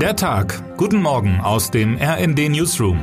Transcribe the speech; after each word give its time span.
Der 0.00 0.14
Tag. 0.14 0.76
Guten 0.76 1.00
Morgen 1.00 1.40
aus 1.40 1.70
dem 1.70 1.96
RND 1.96 2.50
Newsroom. 2.50 2.98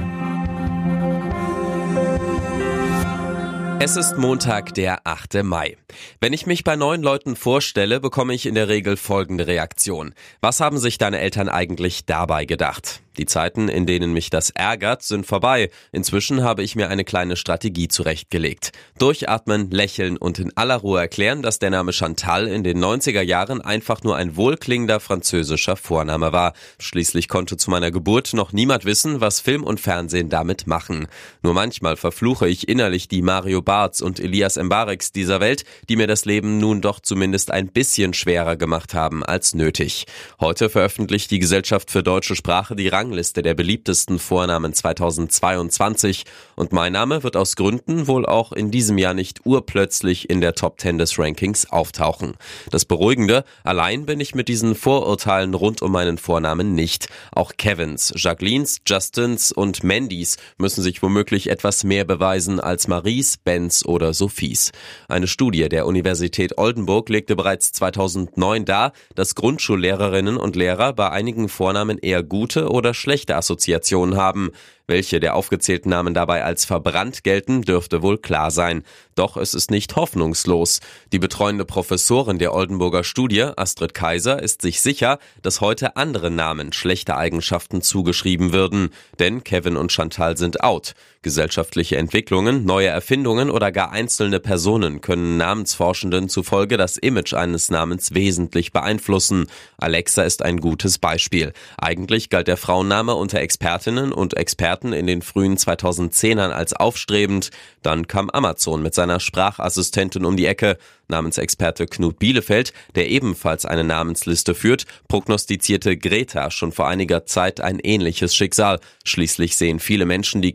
Es 3.79 3.97
ist 3.97 4.15
Montag, 4.17 4.75
der 4.75 4.99
8. 5.03 5.43
Mai. 5.43 5.75
Wenn 6.21 6.33
ich 6.33 6.45
mich 6.45 6.63
bei 6.63 6.75
neuen 6.75 7.01
Leuten 7.01 7.35
vorstelle, 7.35 7.99
bekomme 7.99 8.35
ich 8.35 8.45
in 8.45 8.53
der 8.53 8.67
Regel 8.67 8.95
folgende 8.95 9.47
Reaktion. 9.47 10.13
Was 10.39 10.59
haben 10.59 10.77
sich 10.77 10.99
deine 10.99 11.19
Eltern 11.19 11.49
eigentlich 11.49 12.05
dabei 12.05 12.45
gedacht? 12.45 13.01
Die 13.17 13.25
Zeiten, 13.25 13.69
in 13.69 13.85
denen 13.85 14.13
mich 14.13 14.29
das 14.29 14.49
ärgert, 14.49 15.03
sind 15.03 15.25
vorbei. 15.25 15.69
Inzwischen 15.91 16.43
habe 16.43 16.63
ich 16.63 16.75
mir 16.75 16.89
eine 16.89 17.03
kleine 17.03 17.35
Strategie 17.35 17.87
zurechtgelegt. 17.87 18.71
Durchatmen, 18.97 19.69
lächeln 19.69 20.17
und 20.17 20.39
in 20.39 20.55
aller 20.57 20.77
Ruhe 20.77 20.99
erklären, 20.99 21.41
dass 21.41 21.59
der 21.59 21.69
Name 21.69 21.93
Chantal 21.93 22.47
in 22.47 22.63
den 22.63 22.83
90er 22.83 23.21
Jahren 23.21 23.61
einfach 23.61 24.03
nur 24.03 24.15
ein 24.15 24.35
wohlklingender 24.35 24.99
französischer 24.99 25.75
Vorname 25.75 26.31
war. 26.31 26.53
Schließlich 26.79 27.27
konnte 27.27 27.57
zu 27.57 27.69
meiner 27.69 27.91
Geburt 27.91 28.33
noch 28.33 28.51
niemand 28.51 28.85
wissen, 28.85 29.21
was 29.21 29.39
Film 29.39 29.63
und 29.63 29.79
Fernsehen 29.79 30.29
damit 30.29 30.65
machen. 30.65 31.07
Nur 31.43 31.53
manchmal 31.53 31.97
verfluche 31.97 32.47
ich 32.47 32.67
innerlich 32.67 33.07
die 33.07 33.21
Mario 33.21 33.61
Barts 33.61 34.01
und 34.01 34.19
Elias 34.19 34.57
Mbareks 34.57 35.11
dieser 35.11 35.39
Welt, 35.39 35.65
die 35.89 35.95
mir 35.95 36.07
das 36.07 36.25
Leben 36.25 36.57
nun 36.57 36.81
doch 36.81 36.99
zumindest 36.99 37.51
ein 37.51 37.67
bisschen 37.67 38.13
schwerer 38.13 38.55
gemacht 38.55 38.93
haben 38.93 39.23
als 39.23 39.53
nötig. 39.53 40.05
Heute 40.39 40.69
veröffentlicht 40.69 41.29
die 41.31 41.39
Gesellschaft 41.39 41.91
für 41.91 42.03
deutsche 42.03 42.35
Sprache 42.35 42.75
die 42.75 42.87
Rangliste 43.03 43.41
der 43.41 43.53
beliebtesten 43.53 44.17
Vornamen 44.17 44.73
2022 44.73 46.23
und 46.55 46.71
mein 46.71 46.93
Name 46.93 47.21
wird 47.21 47.35
aus 47.35 47.57
Gründen 47.57 48.07
wohl 48.07 48.25
auch 48.25 48.53
in 48.53 48.71
diesem 48.71 48.97
Jahr 48.97 49.13
nicht 49.13 49.45
urplötzlich 49.45 50.29
in 50.29 50.39
der 50.39 50.55
Top 50.55 50.79
10 50.79 50.99
des 50.99 51.19
Rankings 51.19 51.69
auftauchen. 51.69 52.35
Das 52.71 52.85
Beruhigende, 52.85 53.43
allein 53.65 54.05
bin 54.05 54.21
ich 54.21 54.35
mit 54.35 54.47
diesen 54.47 54.73
Vorurteilen 54.73 55.53
rund 55.53 55.81
um 55.81 55.91
meinen 55.91 56.17
Vornamen 56.17 56.75
nicht. 56.75 57.07
Auch 57.33 57.51
Kevins, 57.57 58.13
Jacquelines, 58.15 58.79
Justins 58.87 59.51
und 59.51 59.83
Mandys 59.83 60.37
müssen 60.57 60.81
sich 60.81 61.03
womöglich 61.03 61.49
etwas 61.49 61.83
mehr 61.83 62.05
beweisen 62.05 62.61
als 62.61 62.87
Maries, 62.87 63.35
Bens 63.35 63.85
oder 63.85 64.13
Sophies. 64.13 64.71
Eine 65.09 65.27
Studie 65.27 65.67
der 65.67 65.87
Universität 65.87 66.57
Oldenburg 66.57 67.09
legte 67.09 67.35
bereits 67.35 67.73
2009 67.73 68.63
dar, 68.63 68.93
dass 69.15 69.35
Grundschullehrerinnen 69.35 70.37
und 70.37 70.55
Lehrer 70.55 70.93
bei 70.93 71.09
einigen 71.09 71.49
Vornamen 71.49 71.97
eher 71.97 72.23
gute 72.23 72.69
oder 72.69 72.92
schlechte 72.93 73.35
Assoziationen 73.35 74.17
haben. 74.17 74.51
Welche 74.85 75.21
der 75.21 75.35
aufgezählten 75.35 75.89
Namen 75.89 76.13
dabei 76.13 76.43
als 76.43 76.65
verbrannt 76.65 77.23
gelten, 77.23 77.61
dürfte 77.61 78.01
wohl 78.01 78.17
klar 78.17 78.51
sein. 78.51 78.83
Doch 79.15 79.37
es 79.37 79.53
ist 79.53 79.71
nicht 79.71 79.95
hoffnungslos. 79.95 80.81
Die 81.13 81.19
betreuende 81.19 81.63
Professorin 81.63 82.37
der 82.37 82.53
Oldenburger 82.53 83.05
Studie, 83.05 83.43
Astrid 83.55 83.93
Kaiser, 83.93 84.43
ist 84.43 84.61
sich 84.61 84.81
sicher, 84.81 85.19
dass 85.41 85.61
heute 85.61 85.95
andere 85.95 86.29
Namen 86.29 86.73
schlechte 86.73 87.15
Eigenschaften 87.15 87.81
zugeschrieben 87.81 88.51
würden. 88.51 88.89
Denn 89.19 89.43
Kevin 89.43 89.77
und 89.77 89.91
Chantal 89.93 90.37
sind 90.37 90.61
out. 90.61 90.95
Gesellschaftliche 91.23 91.97
Entwicklungen, 91.97 92.65
neue 92.65 92.89
Erfindungen 92.89 93.49
oder 93.49 93.71
gar 93.71 93.91
einzelne 93.91 94.39
Personen 94.39 95.01
können 95.01 95.37
Namensforschenden 95.37 96.29
zufolge 96.29 96.77
das 96.77 96.97
Image 96.97 97.33
eines 97.33 97.71
Namens 97.71 98.13
wesentlich 98.13 98.71
beeinflussen. 98.71 99.47
Alexa 99.77 100.23
ist 100.23 100.43
ein 100.43 100.59
gutes 100.59 100.99
Beispiel. 100.99 101.53
Eigentlich 101.77 102.29
galt 102.29 102.47
der 102.47 102.57
Frauenname 102.57 103.15
unter 103.15 103.39
Expertinnen 103.39 104.11
und 104.11 104.35
Experten 104.35 104.93
in 104.93 105.07
den 105.07 105.21
frühen 105.21 105.57
2010ern 105.57 106.51
als 106.51 106.73
aufstrebend. 106.73 107.49
Dann 107.81 108.07
kam 108.07 108.29
Amazon 108.29 108.83
mit 108.83 108.93
seiner 108.93 109.19
Sprachassistentin 109.19 110.25
um 110.25 110.37
die 110.37 110.45
Ecke. 110.45 110.77
Namensexperte 111.09 111.85
Knut 111.85 112.17
Bielefeld, 112.17 112.73
der 112.95 113.09
ebenfalls 113.09 113.65
eine 113.65 113.83
Namensliste 113.83 114.55
führt, 114.55 114.85
prognostizierte 115.07 115.97
Greta 115.97 116.49
schon 116.49 116.71
vor 116.71 116.87
einiger 116.87 117.25
Zeit 117.25 117.61
ein 117.61 117.79
ähnliches 117.79 118.33
Schicksal. 118.33 118.79
Schließlich 119.03 119.55
sehen 119.55 119.79
viele 119.79 120.05
Menschen 120.05 120.41
die 120.41 120.53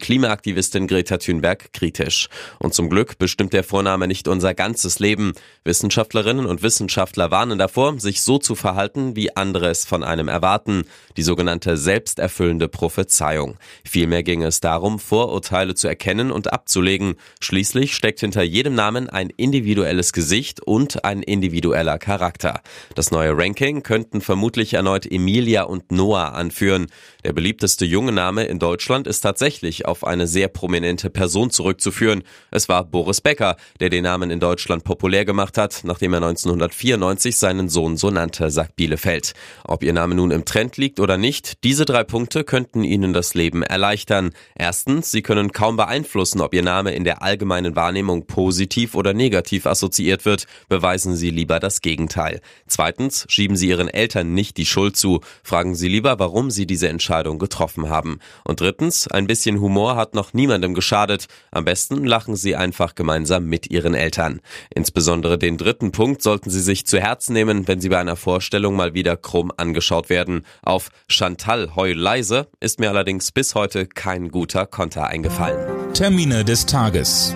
Klimaaktivistin 0.58 0.88
Greta 0.88 1.18
Thunberg 1.18 1.72
kritisch. 1.72 2.28
Und 2.58 2.74
zum 2.74 2.90
Glück 2.90 3.18
bestimmt 3.18 3.52
der 3.52 3.62
Vorname 3.62 4.08
nicht 4.08 4.26
unser 4.26 4.54
ganzes 4.54 4.98
Leben. 4.98 5.32
Wissenschaftlerinnen 5.64 6.46
und 6.46 6.62
Wissenschaftler 6.62 7.30
warnen 7.30 7.58
davor, 7.58 7.98
sich 8.00 8.22
so 8.22 8.38
zu 8.38 8.54
verhalten, 8.54 9.14
wie 9.14 9.36
andere 9.36 9.68
es 9.68 9.84
von 9.84 10.02
einem 10.02 10.28
erwarten. 10.28 10.84
Die 11.16 11.22
sogenannte 11.22 11.76
selbsterfüllende 11.76 12.68
Prophezeiung. 12.68 13.56
Vielmehr 13.84 14.22
ging 14.22 14.42
es 14.42 14.60
darum, 14.60 14.98
Vorurteile 14.98 15.74
zu 15.74 15.86
erkennen 15.86 16.32
und 16.32 16.52
abzulegen. 16.52 17.14
Schließlich 17.40 17.94
steckt 17.94 18.20
hinter 18.20 18.42
jedem 18.42 18.74
Namen 18.74 19.08
ein 19.08 19.30
individuelles 19.30 20.12
Gesicht 20.12 20.60
und 20.60 21.04
ein 21.04 21.22
individueller 21.22 21.98
Charakter. 21.98 22.62
Das 22.96 23.12
neue 23.12 23.36
Ranking 23.36 23.82
könnten 23.82 24.20
vermutlich 24.20 24.74
erneut 24.74 25.06
Emilia 25.10 25.62
und 25.62 25.92
Noah 25.92 26.32
anführen. 26.32 26.88
Der 27.24 27.32
beliebteste 27.32 27.84
junge 27.84 28.12
Name 28.12 28.44
in 28.44 28.58
Deutschland 28.58 29.06
ist 29.06 29.20
tatsächlich 29.20 29.86
auf 29.86 30.04
eine 30.04 30.26
sehr 30.26 30.47
prominente 30.48 31.10
Person 31.10 31.50
zurückzuführen. 31.50 32.22
Es 32.50 32.68
war 32.68 32.84
Boris 32.84 33.20
Becker, 33.20 33.56
der 33.80 33.90
den 33.90 34.04
Namen 34.04 34.30
in 34.30 34.40
Deutschland 34.40 34.84
populär 34.84 35.24
gemacht 35.24 35.58
hat, 35.58 35.80
nachdem 35.84 36.12
er 36.12 36.18
1994 36.18 37.36
seinen 37.36 37.68
Sohn 37.68 37.96
so 37.96 38.10
nannte, 38.10 38.50
sagt 38.50 38.76
Bielefeld. 38.76 39.34
Ob 39.64 39.82
ihr 39.82 39.92
Name 39.92 40.14
nun 40.14 40.30
im 40.30 40.44
Trend 40.44 40.76
liegt 40.76 41.00
oder 41.00 41.18
nicht, 41.18 41.64
diese 41.64 41.84
drei 41.84 42.04
Punkte 42.04 42.44
könnten 42.44 42.84
Ihnen 42.84 43.12
das 43.12 43.34
Leben 43.34 43.62
erleichtern. 43.62 44.30
Erstens, 44.54 45.10
sie 45.10 45.22
können 45.22 45.52
kaum 45.52 45.76
beeinflussen, 45.76 46.40
ob 46.40 46.54
ihr 46.54 46.62
Name 46.62 46.92
in 46.92 47.04
der 47.04 47.22
allgemeinen 47.22 47.76
Wahrnehmung 47.76 48.26
positiv 48.26 48.94
oder 48.94 49.14
negativ 49.14 49.66
assoziiert 49.66 50.24
wird. 50.24 50.46
Beweisen 50.68 51.16
Sie 51.16 51.30
lieber 51.30 51.60
das 51.60 51.80
Gegenteil. 51.80 52.40
Zweitens, 52.66 53.26
schieben 53.28 53.56
Sie 53.56 53.68
Ihren 53.68 53.88
Eltern 53.88 54.34
nicht 54.34 54.56
die 54.56 54.66
Schuld 54.66 54.96
zu. 54.96 55.20
Fragen 55.42 55.74
Sie 55.74 55.88
lieber, 55.88 56.18
warum 56.18 56.50
Sie 56.50 56.66
diese 56.66 56.88
Entscheidung 56.88 57.38
getroffen 57.38 57.88
haben. 57.88 58.18
Und 58.44 58.60
drittens, 58.60 59.08
ein 59.08 59.26
bisschen 59.26 59.60
Humor 59.60 59.96
hat 59.96 60.14
noch 60.14 60.32
niemandem 60.38 60.72
geschadet. 60.72 61.26
Am 61.50 61.64
besten 61.64 62.04
lachen 62.04 62.34
Sie 62.34 62.56
einfach 62.56 62.94
gemeinsam 62.94 63.44
mit 63.44 63.70
Ihren 63.70 63.94
Eltern. 63.94 64.40
Insbesondere 64.74 65.38
den 65.38 65.56
dritten 65.56 65.92
Punkt 65.92 66.22
sollten 66.22 66.50
Sie 66.50 66.62
sich 66.62 66.86
zu 66.86 66.98
Herzen 66.98 67.34
nehmen, 67.34 67.68
wenn 67.68 67.80
Sie 67.80 67.90
bei 67.90 67.98
einer 67.98 68.16
Vorstellung 68.16 68.74
mal 68.74 68.94
wieder 68.94 69.16
krumm 69.16 69.52
angeschaut 69.56 70.08
werden. 70.08 70.46
Auf 70.62 70.88
Chantal 71.08 71.76
Heu 71.76 71.92
leise 71.92 72.48
ist 72.60 72.80
mir 72.80 72.88
allerdings 72.88 73.30
bis 73.30 73.54
heute 73.54 73.58
heute 73.68 73.86
kein 73.86 74.30
guter 74.30 74.66
Konter 74.66 75.08
eingefallen. 75.08 75.92
Termine 75.92 76.44
des 76.44 76.64
Tages. 76.64 77.34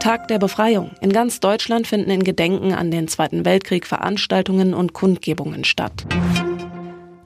Tag 0.00 0.28
der 0.28 0.38
Befreiung. 0.38 0.92
In 1.02 1.12
ganz 1.12 1.40
Deutschland 1.40 1.86
finden 1.86 2.10
in 2.10 2.24
Gedenken 2.24 2.72
an 2.72 2.90
den 2.90 3.06
Zweiten 3.06 3.44
Weltkrieg 3.44 3.86
Veranstaltungen 3.86 4.72
und 4.72 4.94
Kundgebungen 4.94 5.64
statt. 5.64 6.06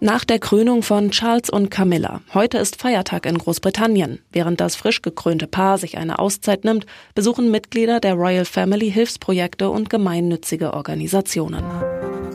Nach 0.04 0.26
der 0.26 0.38
Krönung 0.38 0.82
von 0.82 1.12
Charles 1.12 1.48
und 1.48 1.70
Camilla. 1.70 2.20
Heute 2.34 2.58
ist 2.58 2.78
Feiertag 2.78 3.24
in 3.24 3.38
Großbritannien. 3.38 4.18
Während 4.32 4.60
das 4.60 4.76
frisch 4.76 5.00
gekrönte 5.00 5.46
Paar 5.46 5.78
sich 5.78 5.96
eine 5.96 6.18
Auszeit 6.18 6.62
nimmt, 6.62 6.84
besuchen 7.14 7.50
Mitglieder 7.50 8.00
der 8.00 8.12
Royal 8.12 8.44
Family 8.44 8.92
Hilfsprojekte 8.92 9.70
und 9.70 9.88
gemeinnützige 9.88 10.74
Organisationen. 10.74 11.64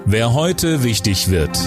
Wer 0.03 0.33
heute 0.33 0.83
wichtig 0.83 1.29
wird. 1.29 1.59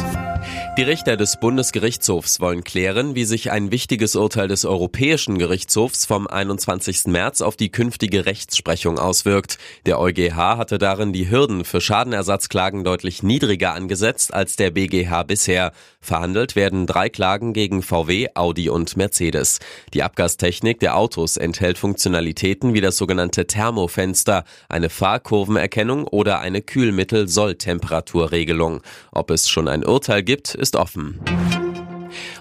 Die 0.78 0.82
Richter 0.82 1.18
des 1.18 1.38
Bundesgerichtshofs 1.38 2.40
wollen 2.40 2.64
klären, 2.64 3.14
wie 3.14 3.24
sich 3.24 3.50
ein 3.50 3.70
wichtiges 3.70 4.16
Urteil 4.16 4.48
des 4.48 4.64
Europäischen 4.64 5.36
Gerichtshofs 5.36 6.06
vom 6.06 6.26
21. 6.26 7.08
März 7.08 7.42
auf 7.42 7.56
die 7.56 7.70
künftige 7.70 8.24
Rechtsprechung 8.24 8.98
auswirkt. 8.98 9.58
Der 9.84 10.00
EuGH 10.00 10.56
hatte 10.56 10.78
darin 10.78 11.12
die 11.12 11.30
Hürden 11.30 11.66
für 11.66 11.82
Schadenersatzklagen 11.82 12.84
deutlich 12.84 13.22
niedriger 13.22 13.74
angesetzt 13.74 14.32
als 14.32 14.56
der 14.56 14.70
BGH 14.70 15.24
bisher. 15.24 15.72
Verhandelt 16.00 16.56
werden 16.56 16.86
drei 16.86 17.10
Klagen 17.10 17.52
gegen 17.52 17.82
VW, 17.82 18.28
Audi 18.34 18.70
und 18.70 18.96
Mercedes. 18.96 19.58
Die 19.92 20.02
Abgastechnik 20.02 20.80
der 20.80 20.96
Autos 20.96 21.36
enthält 21.36 21.76
Funktionalitäten 21.78 22.74
wie 22.74 22.80
das 22.80 22.96
sogenannte 22.96 23.46
Thermofenster, 23.46 24.42
eine 24.68 24.88
Fahrkurvenerkennung 24.88 26.08
oder 26.08 26.40
eine 26.40 26.62
Kühlmittel-Solltemperaturregelung. 26.62 28.80
Ob 29.12 29.30
es 29.30 29.48
schon 29.48 29.68
ein 29.68 29.84
Urteil 29.84 30.24
gibt, 30.32 30.54
ist 30.54 30.76
offen. 30.76 31.20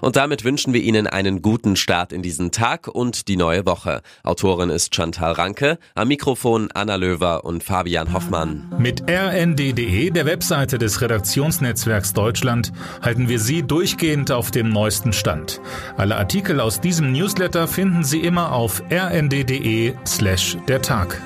Und 0.00 0.16
damit 0.16 0.44
wünschen 0.44 0.72
wir 0.72 0.80
Ihnen 0.80 1.06
einen 1.06 1.42
guten 1.42 1.76
Start 1.76 2.10
in 2.12 2.22
diesen 2.22 2.50
Tag 2.50 2.88
und 2.88 3.28
die 3.28 3.36
neue 3.36 3.66
Woche. 3.66 4.00
Autorin 4.24 4.70
ist 4.70 4.94
Chantal 4.94 5.32
Ranke, 5.32 5.78
am 5.94 6.08
Mikrofon 6.08 6.70
Anna 6.72 6.96
Löwer 6.96 7.44
und 7.44 7.62
Fabian 7.62 8.14
Hoffmann. 8.14 8.72
Mit 8.78 9.02
rnd.de, 9.08 10.08
der 10.10 10.24
Webseite 10.24 10.78
des 10.78 11.02
Redaktionsnetzwerks 11.02 12.14
Deutschland, 12.14 12.72
halten 13.02 13.28
wir 13.28 13.38
Sie 13.38 13.62
durchgehend 13.62 14.32
auf 14.32 14.50
dem 14.50 14.70
neuesten 14.70 15.12
Stand. 15.12 15.60
Alle 15.98 16.16
Artikel 16.16 16.60
aus 16.60 16.80
diesem 16.80 17.12
Newsletter 17.12 17.68
finden 17.68 18.04
Sie 18.04 18.20
immer 18.20 18.52
auf 18.52 18.82
rnd.de 18.90 19.92
slash 20.06 20.56
der 20.66 20.80
Tag. 20.80 21.20